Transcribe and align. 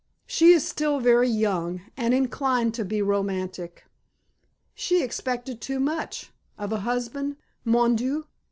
She 0.25 0.51
is 0.51 0.67
still 0.67 0.99
very 0.99 1.29
young, 1.29 1.81
and 1.95 2.11
inclined 2.11 2.73
to 2.73 2.83
be 2.83 3.03
romantic. 3.03 3.85
She 4.73 5.03
expected 5.03 5.61
too 5.61 5.79
much 5.79 6.31
of 6.57 6.71
a 6.73 6.79
husband, 6.79 7.37
mon 7.63 7.95
dieu! 7.97 8.25